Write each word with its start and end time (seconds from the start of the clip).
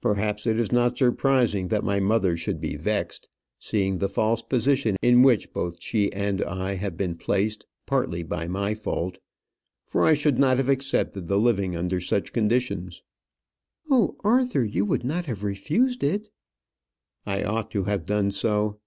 "Perhaps 0.00 0.46
it 0.46 0.56
is 0.56 0.70
not 0.70 0.96
surprising 0.96 1.66
that 1.66 1.82
my 1.82 1.98
mother 1.98 2.36
should 2.36 2.60
be 2.60 2.76
vexed, 2.76 3.28
seeing 3.58 3.98
the 3.98 4.08
false 4.08 4.40
position 4.40 4.94
in 5.02 5.20
which 5.20 5.52
both 5.52 5.82
she 5.82 6.12
and 6.12 6.40
I 6.44 6.76
have 6.76 6.96
been 6.96 7.16
placed; 7.16 7.66
partly 7.84 8.22
by 8.22 8.46
my 8.46 8.74
fault, 8.74 9.18
for 9.84 10.04
I 10.04 10.14
should 10.14 10.38
not 10.38 10.58
have 10.58 10.68
accepted 10.68 11.26
the 11.26 11.40
living 11.40 11.74
under 11.76 12.00
such 12.00 12.32
conditions." 12.32 13.02
"Oh, 13.90 14.14
Arthur, 14.22 14.64
you 14.64 14.84
would 14.84 15.02
not 15.04 15.24
have 15.24 15.42
refused 15.42 16.04
it?" 16.04 16.30
"I 17.26 17.42
ought 17.42 17.72
to 17.72 17.82
have 17.82 18.06
done 18.06 18.30
so. 18.30 18.78